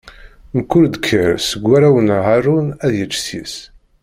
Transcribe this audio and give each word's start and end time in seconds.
Mkul 0.57 0.83
ddkeṛ 0.89 1.31
seg 1.39 1.61
warraw 1.67 1.95
n 2.01 2.09
Haṛun 2.25 2.67
ad 2.85 2.93
yečč 2.99 3.15
seg-s. 3.27 3.55